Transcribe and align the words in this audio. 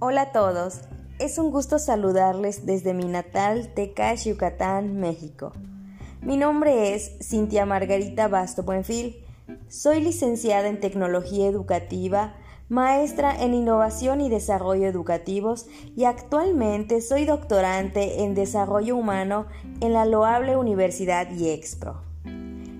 Hola 0.00 0.22
a 0.22 0.32
todos, 0.32 0.82
es 1.18 1.38
un 1.38 1.50
gusto 1.50 1.80
saludarles 1.80 2.64
desde 2.64 2.94
mi 2.94 3.06
natal 3.06 3.72
Tecash, 3.74 4.28
Yucatán, 4.28 5.00
México. 5.00 5.52
Mi 6.22 6.36
nombre 6.36 6.94
es 6.94 7.16
Cintia 7.20 7.66
Margarita 7.66 8.28
Basto 8.28 8.62
Buenfil. 8.62 9.16
Soy 9.66 10.00
licenciada 10.00 10.68
en 10.68 10.78
Tecnología 10.78 11.48
Educativa, 11.48 12.36
maestra 12.68 13.42
en 13.42 13.54
Innovación 13.54 14.20
y 14.20 14.28
Desarrollo 14.28 14.86
Educativos 14.86 15.66
y 15.96 16.04
actualmente 16.04 17.00
soy 17.00 17.24
doctorante 17.24 18.22
en 18.22 18.36
Desarrollo 18.36 18.94
Humano 18.94 19.46
en 19.80 19.94
la 19.94 20.04
loable 20.04 20.56
Universidad 20.56 21.28
IEXPRO. 21.28 22.02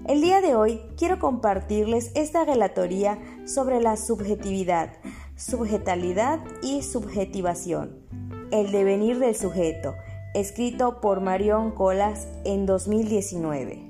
El 0.06 0.22
día 0.22 0.40
de 0.40 0.54
hoy 0.54 0.80
quiero 0.96 1.18
compartirles 1.18 2.12
esta 2.14 2.44
relatoría 2.44 3.18
sobre 3.44 3.78
la 3.78 3.96
subjetividad, 3.96 4.92
subjetalidad 5.38 6.40
y 6.62 6.82
subjetivación, 6.82 8.00
el 8.50 8.72
devenir 8.72 9.20
del 9.20 9.36
sujeto, 9.36 9.94
escrito 10.34 11.00
por 11.00 11.20
Marion 11.20 11.70
Colas 11.70 12.26
en 12.44 12.66
2019. 12.66 13.88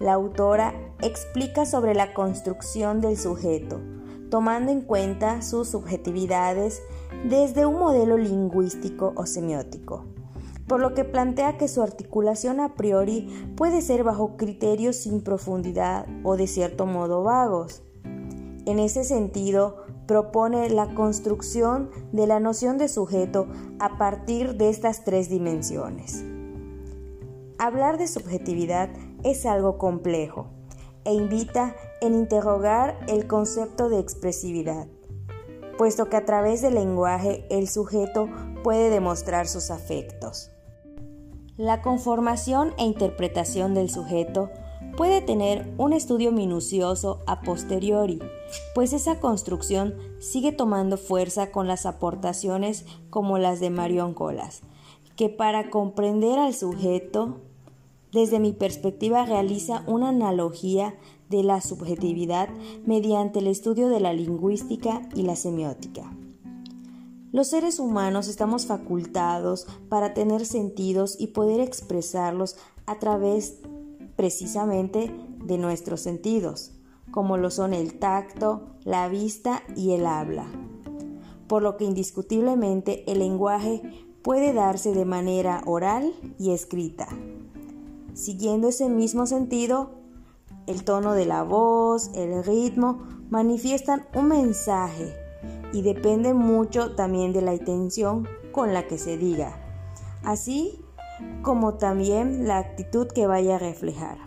La 0.00 0.14
autora 0.14 0.72
explica 1.02 1.66
sobre 1.66 1.94
la 1.94 2.14
construcción 2.14 3.02
del 3.02 3.18
sujeto, 3.18 3.82
tomando 4.30 4.72
en 4.72 4.80
cuenta 4.80 5.42
sus 5.42 5.68
subjetividades 5.68 6.80
desde 7.28 7.66
un 7.66 7.78
modelo 7.78 8.16
lingüístico 8.16 9.12
o 9.16 9.26
semiótico, 9.26 10.06
por 10.66 10.80
lo 10.80 10.94
que 10.94 11.04
plantea 11.04 11.58
que 11.58 11.68
su 11.68 11.82
articulación 11.82 12.60
a 12.60 12.76
priori 12.76 13.28
puede 13.56 13.82
ser 13.82 14.04
bajo 14.04 14.38
criterios 14.38 14.96
sin 14.96 15.20
profundidad 15.20 16.06
o 16.24 16.38
de 16.38 16.46
cierto 16.46 16.86
modo 16.86 17.24
vagos. 17.24 17.82
En 18.64 18.78
ese 18.78 19.04
sentido, 19.04 19.89
propone 20.10 20.68
la 20.70 20.92
construcción 20.92 21.88
de 22.10 22.26
la 22.26 22.40
noción 22.40 22.78
de 22.78 22.88
sujeto 22.88 23.46
a 23.78 23.96
partir 23.96 24.56
de 24.56 24.68
estas 24.68 25.04
tres 25.04 25.28
dimensiones. 25.28 26.24
Hablar 27.60 27.96
de 27.96 28.08
subjetividad 28.08 28.90
es 29.22 29.46
algo 29.46 29.78
complejo 29.78 30.48
e 31.04 31.14
invita 31.14 31.76
en 32.00 32.16
interrogar 32.16 32.98
el 33.06 33.28
concepto 33.28 33.88
de 33.88 34.00
expresividad, 34.00 34.88
puesto 35.78 36.08
que 36.08 36.16
a 36.16 36.24
través 36.24 36.60
del 36.60 36.74
lenguaje 36.74 37.46
el 37.48 37.68
sujeto 37.68 38.28
puede 38.64 38.90
demostrar 38.90 39.46
sus 39.46 39.70
afectos. 39.70 40.50
La 41.56 41.82
conformación 41.82 42.74
e 42.78 42.82
interpretación 42.82 43.74
del 43.74 43.88
sujeto 43.88 44.50
puede 45.00 45.22
tener 45.22 45.72
un 45.78 45.94
estudio 45.94 46.30
minucioso 46.30 47.20
a 47.26 47.40
posteriori, 47.40 48.18
pues 48.74 48.92
esa 48.92 49.18
construcción 49.18 49.94
sigue 50.18 50.52
tomando 50.52 50.98
fuerza 50.98 51.50
con 51.50 51.66
las 51.66 51.86
aportaciones 51.86 52.84
como 53.08 53.38
las 53.38 53.60
de 53.60 53.70
Marion 53.70 54.12
Colas, 54.12 54.60
que 55.16 55.30
para 55.30 55.70
comprender 55.70 56.38
al 56.38 56.52
sujeto 56.52 57.38
desde 58.12 58.40
mi 58.40 58.52
perspectiva 58.52 59.24
realiza 59.24 59.84
una 59.86 60.10
analogía 60.10 60.94
de 61.30 61.44
la 61.44 61.62
subjetividad 61.62 62.50
mediante 62.84 63.38
el 63.38 63.46
estudio 63.46 63.88
de 63.88 64.00
la 64.00 64.12
lingüística 64.12 65.08
y 65.14 65.22
la 65.22 65.34
semiótica. 65.34 66.14
Los 67.32 67.48
seres 67.48 67.78
humanos 67.78 68.28
estamos 68.28 68.66
facultados 68.66 69.66
para 69.88 70.12
tener 70.12 70.44
sentidos 70.44 71.16
y 71.18 71.28
poder 71.28 71.60
expresarlos 71.60 72.56
a 72.84 72.98
través 72.98 73.62
precisamente 74.20 75.10
de 75.46 75.56
nuestros 75.56 76.02
sentidos, 76.02 76.72
como 77.10 77.38
lo 77.38 77.50
son 77.50 77.72
el 77.72 77.98
tacto, 77.98 78.66
la 78.84 79.08
vista 79.08 79.62
y 79.76 79.92
el 79.92 80.04
habla. 80.04 80.44
Por 81.48 81.62
lo 81.62 81.78
que 81.78 81.86
indiscutiblemente 81.86 83.10
el 83.10 83.20
lenguaje 83.20 83.80
puede 84.20 84.52
darse 84.52 84.92
de 84.92 85.06
manera 85.06 85.62
oral 85.64 86.12
y 86.38 86.50
escrita. 86.50 87.08
Siguiendo 88.12 88.68
ese 88.68 88.90
mismo 88.90 89.24
sentido, 89.24 89.92
el 90.66 90.84
tono 90.84 91.14
de 91.14 91.24
la 91.24 91.42
voz, 91.42 92.10
el 92.14 92.44
ritmo, 92.44 92.98
manifiestan 93.30 94.04
un 94.14 94.28
mensaje 94.28 95.14
y 95.72 95.80
depende 95.80 96.34
mucho 96.34 96.94
también 96.94 97.32
de 97.32 97.40
la 97.40 97.54
intención 97.54 98.28
con 98.52 98.74
la 98.74 98.86
que 98.86 98.98
se 98.98 99.16
diga, 99.16 99.58
así 100.22 100.78
como 101.42 101.74
también 101.74 102.46
la 102.46 102.58
actitud 102.58 103.06
que 103.08 103.26
vaya 103.26 103.56
a 103.56 103.58
reflejar. 103.58 104.18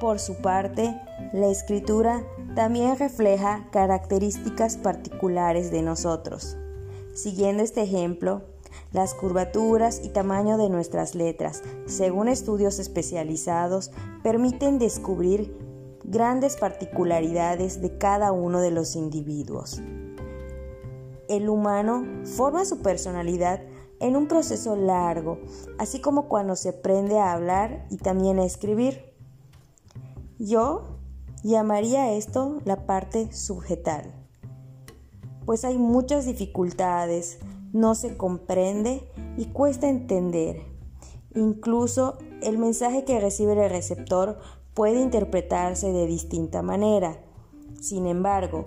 Por 0.00 0.18
su 0.18 0.36
parte, 0.36 1.00
la 1.32 1.48
escritura 1.48 2.22
también 2.54 2.98
refleja 2.98 3.68
características 3.70 4.76
particulares 4.76 5.70
de 5.70 5.82
nosotros. 5.82 6.56
Siguiendo 7.14 7.62
este 7.62 7.82
ejemplo, 7.82 8.42
las 8.92 9.14
curvaturas 9.14 10.00
y 10.04 10.10
tamaño 10.10 10.58
de 10.58 10.68
nuestras 10.68 11.14
letras, 11.14 11.62
según 11.86 12.28
estudios 12.28 12.78
especializados, 12.78 13.90
permiten 14.22 14.78
descubrir 14.78 15.56
grandes 16.04 16.56
particularidades 16.56 17.80
de 17.80 17.98
cada 17.98 18.32
uno 18.32 18.60
de 18.60 18.70
los 18.70 18.96
individuos. 18.96 19.80
El 21.28 21.48
humano 21.48 22.06
forma 22.24 22.64
su 22.64 22.80
personalidad 22.80 23.60
en 24.00 24.16
un 24.16 24.28
proceso 24.28 24.76
largo, 24.76 25.38
así 25.78 26.00
como 26.00 26.28
cuando 26.28 26.56
se 26.56 26.70
aprende 26.70 27.18
a 27.18 27.32
hablar 27.32 27.86
y 27.90 27.96
también 27.96 28.38
a 28.38 28.44
escribir. 28.44 29.14
Yo 30.38 30.98
llamaría 31.42 32.12
esto 32.12 32.60
la 32.64 32.86
parte 32.86 33.32
subjetal, 33.32 34.12
pues 35.44 35.64
hay 35.64 35.78
muchas 35.78 36.26
dificultades, 36.26 37.38
no 37.72 37.94
se 37.94 38.16
comprende 38.16 39.08
y 39.36 39.46
cuesta 39.46 39.88
entender. 39.88 40.62
Incluso 41.34 42.18
el 42.42 42.58
mensaje 42.58 43.04
que 43.04 43.20
recibe 43.20 43.52
el 43.52 43.70
receptor 43.70 44.38
puede 44.74 45.00
interpretarse 45.00 45.92
de 45.92 46.06
distinta 46.06 46.62
manera. 46.62 47.18
Sin 47.80 48.06
embargo, 48.06 48.66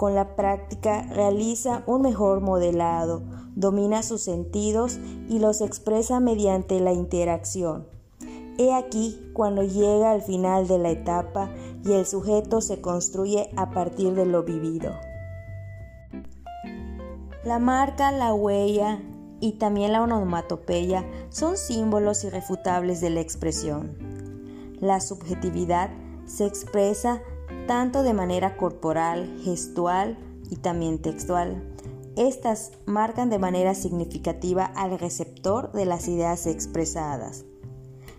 con 0.00 0.14
la 0.14 0.34
práctica 0.34 1.02
realiza 1.12 1.82
un 1.86 2.00
mejor 2.00 2.40
modelado, 2.40 3.22
domina 3.54 4.02
sus 4.02 4.22
sentidos 4.22 4.98
y 5.28 5.40
los 5.40 5.60
expresa 5.60 6.20
mediante 6.20 6.80
la 6.80 6.94
interacción. 6.94 7.86
He 8.56 8.72
aquí 8.72 9.20
cuando 9.34 9.62
llega 9.62 10.10
al 10.10 10.22
final 10.22 10.66
de 10.66 10.78
la 10.78 10.88
etapa 10.88 11.50
y 11.84 11.92
el 11.92 12.06
sujeto 12.06 12.62
se 12.62 12.80
construye 12.80 13.50
a 13.58 13.72
partir 13.72 14.14
de 14.14 14.24
lo 14.24 14.42
vivido. 14.42 14.94
La 17.44 17.58
marca, 17.58 18.10
la 18.10 18.32
huella 18.32 19.02
y 19.38 19.58
también 19.58 19.92
la 19.92 20.00
onomatopeya 20.00 21.04
son 21.28 21.58
símbolos 21.58 22.24
irrefutables 22.24 23.02
de 23.02 23.10
la 23.10 23.20
expresión. 23.20 23.98
La 24.80 24.98
subjetividad 25.00 25.90
se 26.24 26.46
expresa 26.46 27.20
tanto 27.70 28.02
de 28.02 28.14
manera 28.14 28.56
corporal, 28.56 29.32
gestual 29.44 30.18
y 30.50 30.56
también 30.56 31.00
textual. 31.00 31.62
Estas 32.16 32.72
marcan 32.84 33.30
de 33.30 33.38
manera 33.38 33.76
significativa 33.76 34.64
al 34.64 34.98
receptor 34.98 35.70
de 35.70 35.84
las 35.84 36.08
ideas 36.08 36.48
expresadas. 36.48 37.44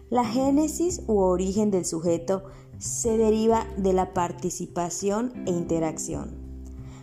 La 0.09 0.23
génesis 0.23 1.01
u 1.05 1.19
origen 1.19 1.69
del 1.69 1.83
sujeto 1.83 2.43
se 2.77 3.17
deriva 3.17 3.67
de 3.75 3.91
la 3.91 4.13
participación 4.13 5.33
e 5.45 5.51
interacción. 5.51 6.31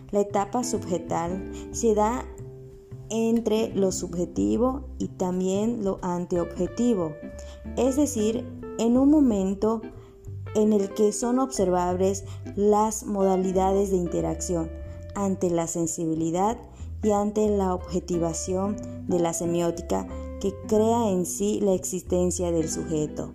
La 0.09 0.21
etapa 0.21 0.63
subjetal 0.63 1.51
se 1.71 1.93
da 1.93 2.25
entre 3.11 3.75
lo 3.75 3.91
subjetivo 3.91 4.87
y 4.97 5.09
también 5.09 5.83
lo 5.83 5.99
antiobjetivo, 6.01 7.13
es 7.77 7.95
decir, 7.95 8.43
en 8.79 8.97
un 8.97 9.11
momento 9.11 9.83
en 10.55 10.73
el 10.73 10.93
que 10.93 11.11
son 11.11 11.39
observables 11.39 12.25
las 12.55 13.05
modalidades 13.05 13.91
de 13.91 13.97
interacción 13.97 14.69
ante 15.15 15.49
la 15.49 15.67
sensibilidad 15.67 16.57
y 17.03 17.11
ante 17.11 17.47
la 17.49 17.73
objetivación 17.73 18.77
de 19.07 19.19
la 19.19 19.33
semiótica 19.33 20.07
que 20.39 20.53
crea 20.67 21.09
en 21.09 21.25
sí 21.25 21.59
la 21.61 21.73
existencia 21.73 22.51
del 22.51 22.69
sujeto. 22.69 23.33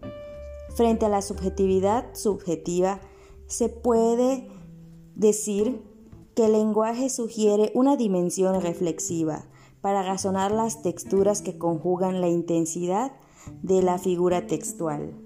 Frente 0.74 1.06
a 1.06 1.08
la 1.08 1.22
subjetividad 1.22 2.06
subjetiva, 2.14 3.00
se 3.46 3.68
puede 3.68 4.48
decir 5.14 5.82
que 6.34 6.46
el 6.46 6.52
lenguaje 6.52 7.10
sugiere 7.10 7.70
una 7.74 7.96
dimensión 7.96 8.60
reflexiva 8.60 9.44
para 9.80 10.02
razonar 10.02 10.50
las 10.50 10.82
texturas 10.82 11.42
que 11.42 11.58
conjugan 11.58 12.20
la 12.20 12.28
intensidad 12.28 13.12
de 13.62 13.82
la 13.82 13.98
figura 13.98 14.46
textual. 14.46 15.23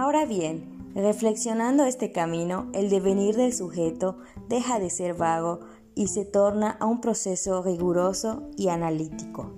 Ahora 0.00 0.24
bien, 0.24 0.92
reflexionando 0.94 1.84
este 1.84 2.10
camino, 2.10 2.70
el 2.72 2.88
devenir 2.88 3.36
del 3.36 3.52
sujeto 3.52 4.16
deja 4.48 4.78
de 4.78 4.88
ser 4.88 5.12
vago 5.12 5.60
y 5.94 6.06
se 6.06 6.24
torna 6.24 6.70
a 6.70 6.86
un 6.86 7.02
proceso 7.02 7.62
riguroso 7.62 8.48
y 8.56 8.68
analítico. 8.68 9.52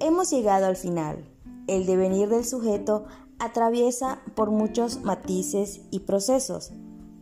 Hemos 0.00 0.28
llegado 0.32 0.66
al 0.66 0.74
final. 0.74 1.24
El 1.68 1.86
devenir 1.86 2.28
del 2.30 2.44
sujeto 2.44 3.04
atraviesa 3.38 4.22
por 4.34 4.50
muchos 4.50 5.02
matices 5.02 5.82
y 5.92 6.00
procesos, 6.00 6.72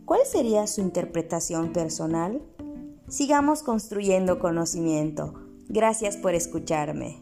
¿Cuál 0.05 0.21
sería 0.25 0.65
su 0.65 0.81
interpretación 0.81 1.71
personal? 1.71 2.41
Sigamos 3.09 3.61
construyendo 3.61 4.39
conocimiento. 4.39 5.35
Gracias 5.67 6.17
por 6.17 6.33
escucharme. 6.33 7.21